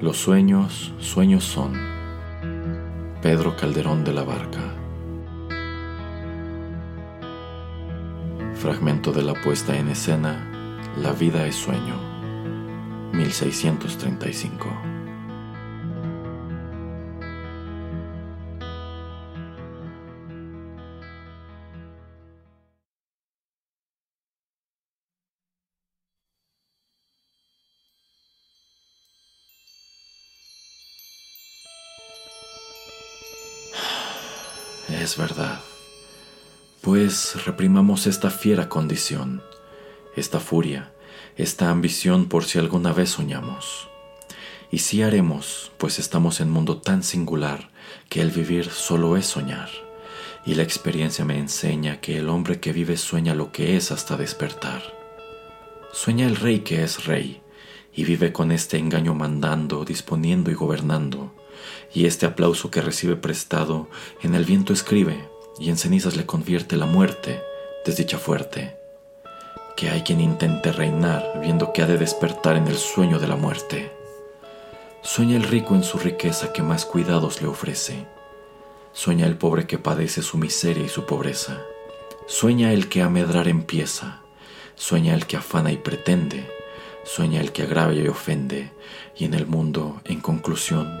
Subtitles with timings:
[0.00, 1.72] Los sueños, sueños son.
[3.20, 4.60] Pedro Calderón de la Barca.
[8.54, 11.96] Fragmento de la puesta en escena La vida es sueño.
[13.12, 14.97] 1635.
[35.00, 35.60] Es verdad.
[36.80, 39.42] Pues reprimamos esta fiera condición,
[40.16, 40.92] esta furia,
[41.36, 43.88] esta ambición por si alguna vez soñamos.
[44.72, 47.70] Y sí haremos, pues estamos en mundo tan singular
[48.08, 49.70] que el vivir solo es soñar.
[50.44, 54.16] Y la experiencia me enseña que el hombre que vive sueña lo que es hasta
[54.16, 54.82] despertar.
[55.92, 57.40] Sueña el rey que es rey,
[57.94, 61.37] y vive con este engaño mandando, disponiendo y gobernando
[61.92, 63.88] y este aplauso que recibe prestado
[64.22, 65.28] en el viento escribe
[65.58, 67.42] y en cenizas le convierte la muerte,
[67.84, 68.76] desdicha fuerte.
[69.76, 73.36] Que hay quien intente reinar viendo que ha de despertar en el sueño de la
[73.36, 73.92] muerte.
[75.02, 78.06] Sueña el rico en su riqueza que más cuidados le ofrece.
[78.92, 81.62] Sueña el pobre que padece su miseria y su pobreza.
[82.26, 84.22] Sueña el que a medrar empieza.
[84.74, 86.50] Sueña el que afana y pretende.
[87.04, 88.72] Sueña el que agravia y ofende.
[89.16, 91.00] Y en el mundo, en conclusión,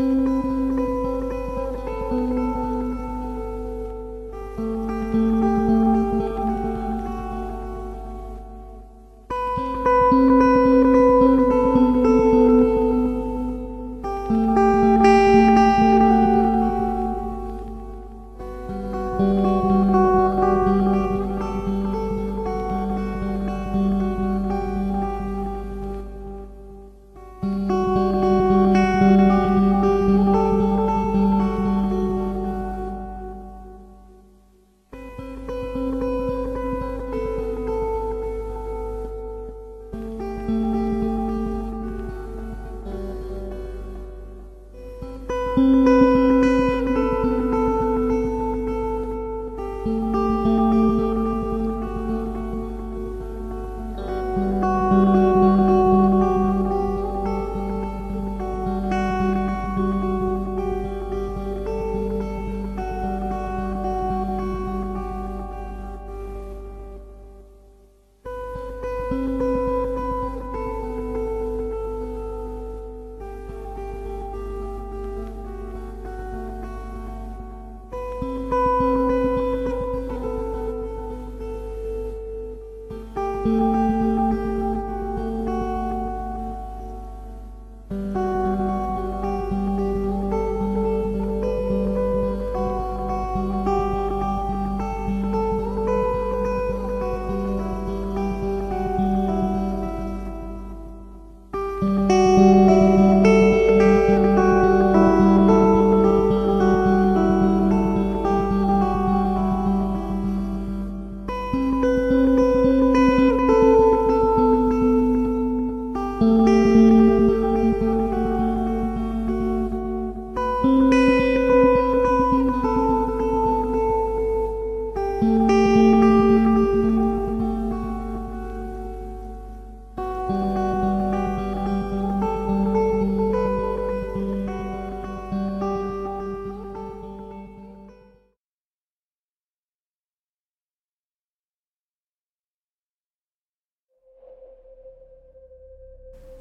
[0.00, 0.40] thank mm -hmm.
[14.56, 14.59] you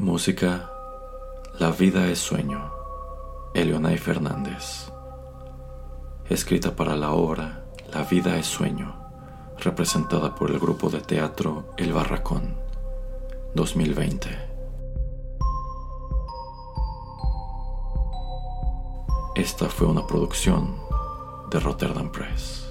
[0.00, 0.70] Música
[1.58, 2.72] La vida es sueño,
[3.52, 4.92] Eleonay Fernández.
[6.28, 8.94] Escrita para la obra La vida es sueño,
[9.58, 12.54] representada por el grupo de teatro El Barracón,
[13.56, 14.28] 2020.
[19.34, 20.76] Esta fue una producción
[21.50, 22.70] de Rotterdam Press.